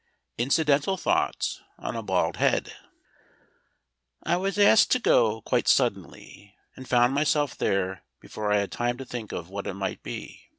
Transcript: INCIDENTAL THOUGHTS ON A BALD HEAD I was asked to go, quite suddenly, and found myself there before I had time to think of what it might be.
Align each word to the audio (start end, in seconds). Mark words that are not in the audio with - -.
INCIDENTAL 0.39 0.97
THOUGHTS 0.97 1.61
ON 1.77 1.95
A 1.95 2.01
BALD 2.01 2.37
HEAD 2.37 2.73
I 4.23 4.35
was 4.35 4.57
asked 4.57 4.89
to 4.93 4.99
go, 4.99 5.41
quite 5.43 5.67
suddenly, 5.67 6.55
and 6.75 6.89
found 6.89 7.13
myself 7.13 7.55
there 7.55 8.01
before 8.19 8.51
I 8.51 8.57
had 8.57 8.71
time 8.71 8.97
to 8.97 9.05
think 9.05 9.31
of 9.31 9.51
what 9.51 9.67
it 9.67 9.75
might 9.75 10.01
be. 10.01 10.49